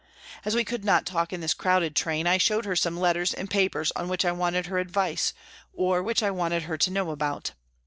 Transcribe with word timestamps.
As 0.43 0.55
we 0.55 0.63
could 0.63 0.83
not 0.83 1.05
talk 1.05 1.31
in 1.31 1.41
this 1.41 1.53
crowded 1.53 1.95
train, 1.95 2.25
I 2.25 2.39
showed 2.39 2.65
her 2.65 2.75
some 2.75 2.99
letters 2.99 3.35
and 3.35 3.47
papers 3.47 3.91
on 3.95 4.09
which 4.09 4.25
I 4.25 4.31
wanted 4.31 4.65
her 4.65 4.79
advice, 4.79 5.31
or 5.73 6.01
which 6.01 6.23
I 6.23 6.31
wanted 6.31 6.63
her 6.63 6.75
to 6.75 6.89
know 6.91 7.11
about. 7.11 7.51